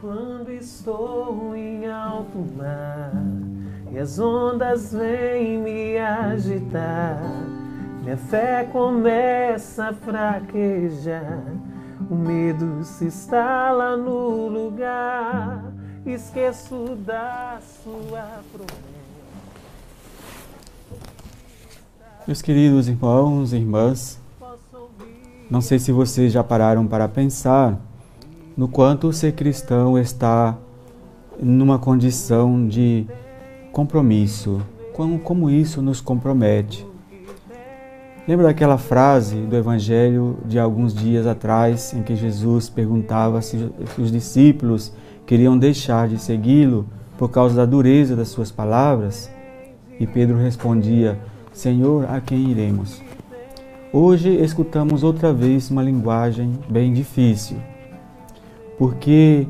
Quando 0.00 0.52
estou 0.52 1.56
em 1.56 1.90
alto 1.90 2.38
mar 2.56 3.10
e 3.90 3.98
as 3.98 4.20
ondas 4.20 4.92
vêm 4.92 5.58
me 5.58 5.98
agitar, 5.98 7.20
minha 8.00 8.16
fé 8.16 8.62
começa 8.70 9.86
a 9.86 9.92
fraquejar. 9.92 11.42
O 12.08 12.14
medo 12.14 12.84
se 12.84 13.06
instala 13.06 13.96
no 13.96 14.46
lugar, 14.46 15.64
esqueço 16.06 16.94
da 17.04 17.58
sua 17.82 18.40
promessa. 18.52 18.78
Meus 22.24 22.40
queridos 22.40 22.86
irmãos 22.86 23.52
e 23.52 23.56
irmãs, 23.56 24.20
não 25.50 25.60
sei 25.60 25.80
se 25.80 25.90
vocês 25.90 26.32
já 26.32 26.44
pararam 26.44 26.86
para 26.86 27.08
pensar 27.08 27.87
no 28.58 28.66
quanto 28.66 29.12
ser 29.12 29.34
cristão 29.34 29.96
está 29.96 30.58
numa 31.40 31.78
condição 31.78 32.66
de 32.66 33.06
compromisso, 33.70 34.60
como, 34.94 35.20
como 35.20 35.48
isso 35.48 35.80
nos 35.80 36.00
compromete. 36.00 36.84
Lembra 38.26 38.46
daquela 38.46 38.76
frase 38.76 39.36
do 39.42 39.54
Evangelho 39.54 40.38
de 40.44 40.58
alguns 40.58 40.92
dias 40.92 41.24
atrás, 41.24 41.94
em 41.94 42.02
que 42.02 42.16
Jesus 42.16 42.68
perguntava 42.68 43.40
se 43.40 43.70
os 43.96 44.10
discípulos 44.10 44.92
queriam 45.24 45.56
deixar 45.56 46.08
de 46.08 46.18
segui-lo 46.18 46.84
por 47.16 47.30
causa 47.30 47.54
da 47.54 47.64
dureza 47.64 48.16
das 48.16 48.26
suas 48.26 48.50
palavras? 48.50 49.30
E 50.00 50.04
Pedro 50.04 50.36
respondia: 50.36 51.16
Senhor, 51.52 52.06
a 52.10 52.20
quem 52.20 52.50
iremos? 52.50 53.00
Hoje 53.92 54.30
escutamos 54.30 55.04
outra 55.04 55.32
vez 55.32 55.70
uma 55.70 55.82
linguagem 55.82 56.58
bem 56.68 56.92
difícil, 56.92 57.56
porque 58.78 59.46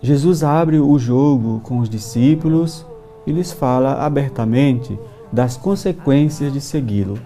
Jesus 0.00 0.44
abre 0.44 0.78
o 0.78 0.98
jogo 0.98 1.60
com 1.64 1.78
os 1.78 1.88
discípulos 1.88 2.86
e 3.26 3.32
lhes 3.32 3.50
fala 3.50 3.94
abertamente 4.04 4.98
das 5.32 5.56
consequências 5.56 6.52
de 6.52 6.60
segui-lo. 6.60 7.18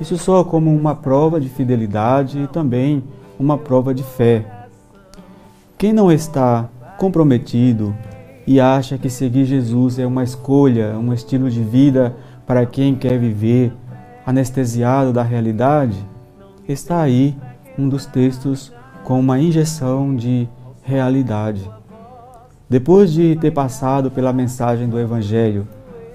Isso 0.00 0.16
soa 0.16 0.44
como 0.44 0.74
uma 0.74 0.94
prova 0.94 1.40
de 1.40 1.48
fidelidade 1.48 2.38
e 2.38 2.46
também 2.46 3.02
uma 3.38 3.58
prova 3.58 3.92
de 3.92 4.02
fé. 4.02 4.44
Quem 5.76 5.92
não 5.92 6.10
está 6.10 6.68
comprometido 6.98 7.94
e 8.46 8.60
acha 8.60 8.96
que 8.96 9.10
seguir 9.10 9.44
Jesus 9.44 9.98
é 9.98 10.06
uma 10.06 10.22
escolha, 10.22 10.96
um 10.98 11.12
estilo 11.12 11.50
de 11.50 11.62
vida 11.62 12.16
para 12.46 12.64
quem 12.64 12.94
quer 12.94 13.18
viver 13.18 13.72
anestesiado 14.24 15.12
da 15.12 15.22
realidade, 15.22 15.96
está 16.68 17.00
aí 17.00 17.36
um 17.78 17.88
dos 17.88 18.06
textos 18.06 18.72
com 19.04 19.18
uma 19.18 19.38
injeção 19.38 20.14
de 20.14 20.48
realidade. 20.82 21.70
Depois 22.68 23.12
de 23.12 23.36
ter 23.36 23.50
passado 23.50 24.10
pela 24.10 24.32
mensagem 24.32 24.88
do 24.88 24.98
Evangelho, 24.98 25.66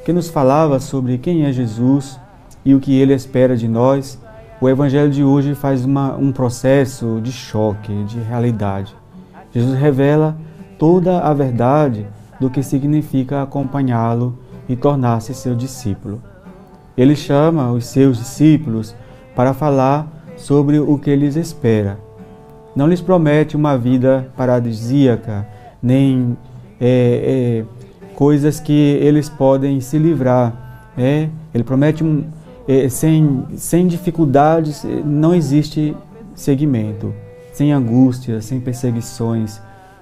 que 0.06 0.14
nos 0.14 0.30
falava 0.30 0.80
sobre 0.80 1.17
quem 1.17 1.45
é 1.45 1.52
Jesus 1.52 2.20
e 2.64 2.75
o 2.75 2.80
que 2.80 2.94
ele 2.94 3.14
espera 3.14 3.58
de 3.58 3.67
nós, 3.67 4.20
o 4.62 4.70
Evangelho 4.70 5.09
de 5.09 5.23
hoje 5.23 5.56
faz 5.56 5.84
uma, 5.84 6.16
um 6.16 6.31
processo 6.31 7.20
de 7.22 7.31
choque, 7.31 8.03
de 8.06 8.20
realidade. 8.20 8.95
Jesus 9.52 9.78
revela 9.78 10.38
toda 10.78 11.20
a 11.20 11.34
verdade 11.34 12.06
do 12.40 12.50
que 12.50 12.64
significa 12.64 13.42
acompanhá-lo 13.42 14.38
e 14.68 14.75
tornar-se 14.75 15.34
seu 15.34 15.56
discípulo. 15.56 16.22
Ele 16.95 17.16
chama 17.16 17.72
os 17.72 17.86
seus 17.86 18.18
discípulos 18.18 18.95
para 19.36 19.53
falar 19.53 20.08
sobre 20.36 20.80
o 20.80 20.97
que 20.97 21.16
lhes 21.16 21.36
espera. 21.36 21.97
Não 22.76 22.88
lhes 22.88 23.02
promete 23.02 23.56
uma 23.56 23.78
vida 23.78 24.32
paradisíaca, 24.36 25.48
nem 25.82 26.36
é, 26.80 27.64
é, 27.66 27.66
coisas 28.16 28.60
que 28.60 28.74
eles 28.74 29.30
podem 29.30 29.80
se 29.80 29.98
livrar. 29.98 30.90
É? 30.98 31.30
Ele 31.54 31.64
promete 31.64 32.04
um, 32.04 32.24
é, 32.68 32.90
sem, 32.90 33.46
sem 33.56 33.88
dificuldades, 33.88 34.84
não 35.06 35.36
existe 35.36 35.96
seguimento, 36.34 37.14
sem 37.52 37.72
angústias, 37.72 38.46
sem 38.46 38.59
perseguições. 38.59 39.62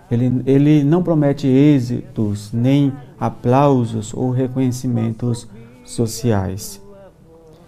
Ele, 0.09 0.41
ele 0.45 0.83
não 0.83 1.01
promete 1.01 1.47
êxitos, 1.47 2.51
nem 2.53 2.93
aplausos 3.19 4.13
ou 4.13 4.29
reconhecimentos 4.29 5.47
sociais. 5.83 6.81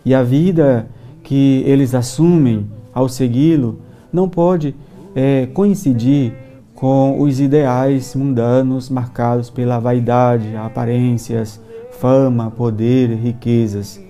E 0.06 0.13
a 0.13 0.23
vida 0.23 0.88
que 1.23 1.63
eles 1.66 1.95
assumem 1.95 2.67
ao 2.94 3.07
segui-lo 3.07 3.79
não 4.11 4.27
pode 4.27 4.75
é, 5.16 5.47
coincidir 5.47 6.34
com 6.75 7.22
os 7.22 7.40
ideais 7.40 8.13
mundanos 8.16 8.90
marcados 8.90 9.50
pela 9.50 9.79
vaidade, 9.79 10.56
aparências, 10.56 11.62
fama, 11.91 12.51
poder 12.51 13.09
riquezas. 13.16 14.01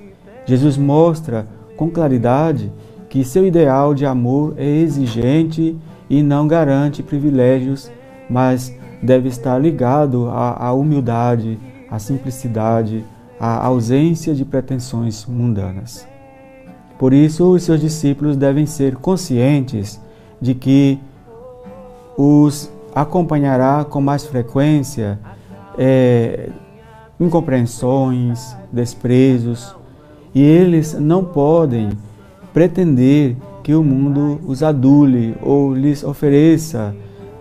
Jesus 0.46 0.78
mostra 0.78 1.48
com 1.78 1.90
claridade 1.90 2.72
que 3.10 3.24
seu 3.24 3.46
ideal 3.46 3.94
de 3.94 4.06
amor 4.06 4.56
é 4.58 4.66
exigente 4.66 5.78
e 6.10 6.24
não 6.24 6.48
garante 6.48 7.04
privilégios, 7.04 7.92
mas 8.30 8.76
deve 9.02 9.30
estar 9.30 9.60
ligado 9.60 10.30
à, 10.30 10.68
à 10.68 10.74
humildade, 10.74 11.60
à 11.90 12.00
simplicidade, 12.00 13.06
a 13.40 13.66
ausência 13.66 14.34
de 14.34 14.44
pretensões 14.44 15.26
mundanas. 15.26 16.08
Por 16.98 17.14
isso, 17.14 17.52
os 17.52 17.64
seus 17.64 17.82
discípulos 17.82 18.38
devem 18.38 18.66
ser 18.66 18.96
conscientes 18.96 20.00
de 20.44 20.54
que 20.54 21.00
os 22.18 22.70
acompanhará 22.94 23.86
com 23.86 24.02
mais 24.02 24.26
frequência 24.26 25.18
é, 25.78 26.50
incompreensões, 27.18 28.54
desprezos, 28.70 29.74
e 30.36 30.42
eles 30.42 30.94
não 31.00 31.24
podem 31.24 31.92
pretender 32.54 33.38
que 33.64 33.74
o 33.74 33.82
mundo 33.82 34.42
os 34.46 34.62
adule 34.62 35.34
ou 35.42 35.74
lhes 35.74 36.04
ofereça 36.04 36.94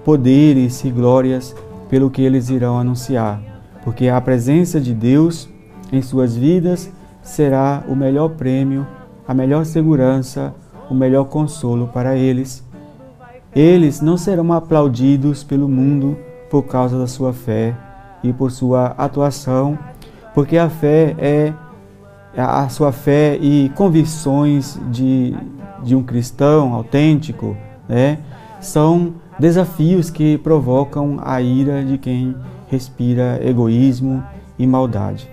poderes 0.04 0.84
e 0.84 0.90
glórias 0.90 1.56
pelo 1.90 2.08
que 2.08 2.22
eles 2.22 2.50
irão 2.50 2.78
anunciar, 2.78 3.42
porque 3.82 4.06
a 4.06 4.20
presença 4.20 4.80
de 4.80 4.94
Deus 4.94 5.48
em 5.92 6.00
suas 6.00 6.36
vidas 6.36 6.88
será 7.20 7.82
o 7.88 7.96
melhor 7.96 8.28
prêmio, 8.30 8.86
a 9.26 9.34
melhor 9.34 9.66
segurança, 9.66 10.54
o 10.88 10.94
melhor 10.94 11.24
consolo 11.24 11.88
para 11.88 12.16
eles. 12.16 12.64
Eles 13.54 14.00
não 14.00 14.16
serão 14.16 14.52
aplaudidos 14.52 15.44
pelo 15.44 15.68
mundo 15.68 16.16
por 16.50 16.62
causa 16.62 16.98
da 16.98 17.06
sua 17.06 17.32
fé 17.32 17.76
e 18.22 18.32
por 18.32 18.50
sua 18.50 18.94
atuação, 18.96 19.78
porque 20.34 20.56
a 20.56 20.70
fé 20.70 21.14
é 21.18 21.52
a 22.36 22.66
sua 22.70 22.92
fé 22.92 23.36
e 23.40 23.70
convicções 23.74 24.78
de, 24.90 25.34
de 25.82 25.94
um 25.94 26.02
cristão 26.02 26.72
autêntico, 26.72 27.54
né, 27.86 28.18
são 28.58 29.14
desafios 29.38 30.08
que 30.08 30.38
provocam 30.38 31.18
a 31.22 31.42
ira 31.42 31.84
de 31.84 31.98
quem 31.98 32.34
respira 32.68 33.38
egoísmo 33.42 34.24
e 34.58 34.66
maldade. 34.66 35.28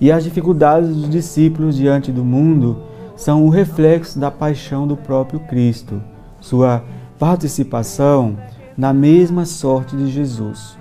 E 0.00 0.10
as 0.10 0.24
dificuldades 0.24 0.88
dos 0.88 1.10
discípulos 1.10 1.76
diante 1.76 2.10
do 2.10 2.24
mundo 2.24 2.78
são 3.14 3.44
o 3.44 3.50
reflexo 3.50 4.18
da 4.18 4.30
paixão 4.30 4.86
do 4.86 4.96
próprio 4.96 5.40
Cristo, 5.40 6.02
sua 6.40 6.82
participação 7.18 8.36
na 8.76 8.92
mesma 8.92 9.46
sorte 9.46 9.96
de 9.96 10.10
Jesus. 10.10 10.76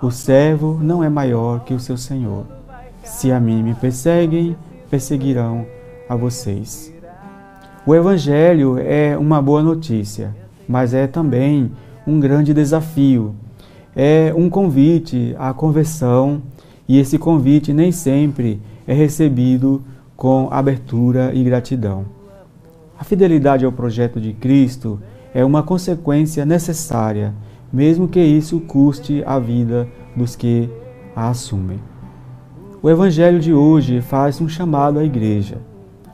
O 0.00 0.10
servo 0.10 0.78
não 0.80 1.02
é 1.02 1.08
maior 1.08 1.64
que 1.64 1.74
o 1.74 1.80
seu 1.80 1.96
Senhor. 1.96 2.46
Se 3.02 3.32
a 3.32 3.40
mim 3.40 3.62
me 3.62 3.74
perseguem, 3.74 4.56
perseguirão 4.88 5.66
a 6.08 6.14
vocês. 6.14 6.92
O 7.84 7.94
Evangelho 7.94 8.78
é 8.78 9.16
uma 9.16 9.40
boa 9.42 9.62
notícia, 9.62 10.34
mas 10.68 10.94
é 10.94 11.06
também 11.06 11.72
um 12.06 12.20
grande 12.20 12.54
desafio. 12.54 13.34
É 13.94 14.32
um 14.36 14.48
convite 14.48 15.34
à 15.38 15.52
conversão 15.52 16.42
e 16.88 16.98
esse 16.98 17.18
convite 17.18 17.72
nem 17.72 17.90
sempre 17.90 18.60
é 18.86 18.94
recebido 18.94 19.82
com 20.16 20.48
abertura 20.50 21.32
e 21.34 21.42
gratidão. 21.42 22.04
A 22.98 23.04
fidelidade 23.04 23.64
ao 23.64 23.72
projeto 23.72 24.20
de 24.20 24.32
Cristo 24.32 25.00
é 25.36 25.44
uma 25.44 25.62
consequência 25.62 26.46
necessária, 26.46 27.34
mesmo 27.70 28.08
que 28.08 28.18
isso 28.18 28.58
custe 28.58 29.22
a 29.26 29.38
vida 29.38 29.86
dos 30.16 30.34
que 30.34 30.70
a 31.14 31.28
assumem. 31.28 31.78
O 32.82 32.88
Evangelho 32.88 33.38
de 33.38 33.52
hoje 33.52 34.00
faz 34.00 34.40
um 34.40 34.48
chamado 34.48 34.98
à 34.98 35.04
Igreja, 35.04 35.58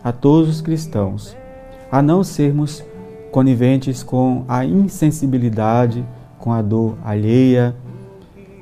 a 0.03 0.11
todos 0.11 0.49
os 0.49 0.61
cristãos, 0.61 1.37
a 1.89 2.03
não 2.03 2.25
sermos 2.25 2.85
coniventes 3.31 4.03
com 4.03 4.45
a 4.49 4.65
insensibilidade, 4.65 6.05
com 6.37 6.53
a 6.53 6.61
dor 6.61 6.99
alheia, 7.05 7.77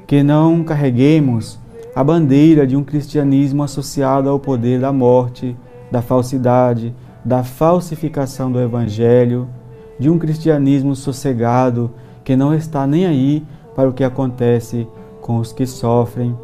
que 0.07 0.23
não 0.23 0.63
carreguemos 0.63 1.59
a 1.97 2.05
bandeira 2.05 2.67
de 2.67 2.77
um 2.77 2.85
cristianismo 2.85 3.63
associado 3.63 4.29
ao 4.29 4.39
poder 4.39 4.79
da 4.79 4.93
morte, 4.93 5.57
da 5.91 6.03
falsidade, 6.03 6.95
da 7.25 7.43
falsificação 7.43 8.53
do 8.53 8.61
Evangelho, 8.61 9.49
de 10.01 10.09
um 10.09 10.19
cristianismo 10.19 10.97
sossegado 10.97 11.91
que 12.25 12.35
não 12.35 12.55
está 12.55 12.87
nem 12.87 13.07
aí 13.07 13.45
para 13.77 13.89
o 13.89 13.93
que 13.93 14.03
acontece 14.03 14.89
com 15.21 15.37
os 15.37 15.53
que 15.53 15.67
sofrem. 15.67 16.37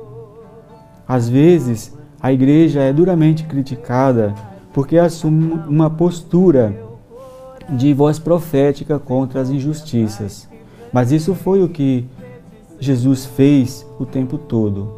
Às 1.08 1.28
vezes, 1.28 1.96
a 2.20 2.32
igreja 2.32 2.80
é 2.82 2.92
duramente 2.92 3.44
criticada 3.44 4.34
porque 4.72 4.98
assume 4.98 5.52
uma 5.66 5.88
postura 5.88 6.76
de 7.70 7.94
voz 7.94 8.18
profética 8.18 8.98
contra 8.98 9.40
as 9.40 9.48
injustiças. 9.48 10.48
Mas 10.92 11.10
isso 11.10 11.34
foi 11.34 11.62
o 11.62 11.68
que 11.68 12.04
Jesus 12.78 13.24
fez 13.24 13.86
o 13.98 14.04
tempo 14.04 14.36
todo. 14.36 14.92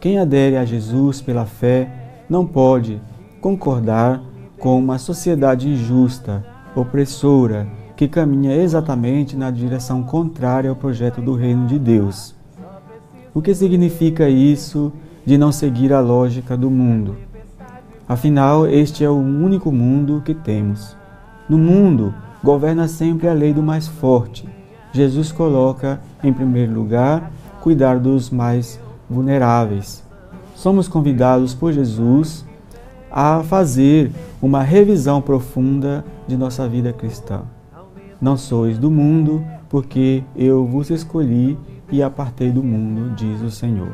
Quem 0.00 0.18
adere 0.18 0.56
a 0.56 0.64
Jesus 0.64 1.20
pela 1.20 1.46
fé 1.46 1.88
não 2.28 2.44
pode 2.44 3.00
concordar 3.40 4.20
com 4.58 4.78
uma 4.78 4.98
sociedade 4.98 5.68
injusta, 5.68 6.44
opressora, 6.74 7.66
que 8.00 8.08
caminha 8.08 8.56
exatamente 8.56 9.36
na 9.36 9.50
direção 9.50 10.02
contrária 10.02 10.70
ao 10.70 10.74
projeto 10.74 11.20
do 11.20 11.34
reino 11.34 11.66
de 11.66 11.78
Deus. 11.78 12.34
O 13.34 13.42
que 13.42 13.54
significa 13.54 14.26
isso 14.26 14.90
de 15.22 15.36
não 15.36 15.52
seguir 15.52 15.92
a 15.92 16.00
lógica 16.00 16.56
do 16.56 16.70
mundo? 16.70 17.18
Afinal, 18.08 18.66
este 18.66 19.04
é 19.04 19.10
o 19.10 19.18
único 19.18 19.70
mundo 19.70 20.22
que 20.24 20.32
temos. 20.32 20.96
No 21.46 21.58
mundo, 21.58 22.14
governa 22.42 22.88
sempre 22.88 23.28
a 23.28 23.34
lei 23.34 23.52
do 23.52 23.62
mais 23.62 23.86
forte. 23.86 24.48
Jesus 24.94 25.30
coloca, 25.30 26.00
em 26.24 26.32
primeiro 26.32 26.72
lugar, 26.72 27.30
cuidar 27.60 27.98
dos 27.98 28.30
mais 28.30 28.80
vulneráveis. 29.10 30.02
Somos 30.54 30.88
convidados 30.88 31.52
por 31.52 31.70
Jesus 31.70 32.46
a 33.12 33.42
fazer 33.42 34.10
uma 34.40 34.62
revisão 34.62 35.20
profunda 35.20 36.02
de 36.26 36.34
nossa 36.34 36.66
vida 36.66 36.94
cristã. 36.94 37.42
Não 38.20 38.36
sois 38.36 38.78
do 38.78 38.90
mundo, 38.90 39.44
porque 39.68 40.22
eu 40.36 40.66
vos 40.66 40.90
escolhi 40.90 41.56
e 41.90 42.02
apartei 42.02 42.50
do 42.50 42.62
mundo, 42.62 43.14
diz 43.14 43.40
o 43.40 43.50
Senhor. 43.50 43.92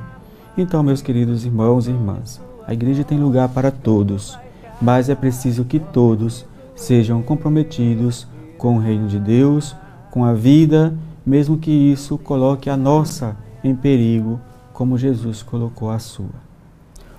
Então, 0.59 0.83
meus 0.83 1.01
queridos 1.01 1.45
irmãos 1.45 1.87
e 1.87 1.91
irmãs, 1.91 2.41
a 2.67 2.73
igreja 2.73 3.05
tem 3.05 3.19
lugar 3.19 3.49
para 3.51 3.71
todos, 3.71 4.37
mas 4.81 5.09
é 5.09 5.15
preciso 5.15 5.65
que 5.65 5.79
todos 5.79 6.45
sejam 6.75 7.23
comprometidos 7.23 8.27
com 8.59 8.77
o 8.77 8.81
reino 8.81 9.07
de 9.07 9.19
Deus, 9.19 9.77
com 10.11 10.25
a 10.25 10.33
vida, 10.33 10.95
mesmo 11.25 11.59
que 11.59 11.71
isso 11.71 12.19
coloque 12.19 12.69
a 12.69 12.77
nossa 12.77 13.37
em 13.63 13.75
perigo, 13.75 14.41
como 14.73 14.99
Jesus 14.99 15.43
colocou 15.43 15.91
a 15.91 15.99
sua. 15.99 16.47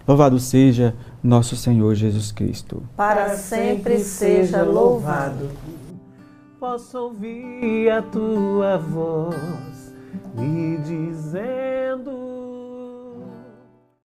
Louvado 0.08 0.40
seja 0.40 0.96
nosso 1.22 1.56
Senhor 1.56 1.94
Jesus 1.96 2.32
Cristo. 2.32 2.84
Para 2.96 3.36
sempre 3.36 4.00
seja 4.00 4.64
louvado 4.64 5.50
posso 6.60 7.00
ouvir 7.00 7.90
a 7.92 8.02
tua 8.02 8.78
voz 8.78 9.94
me 10.34 10.78
dizendo 10.78 12.27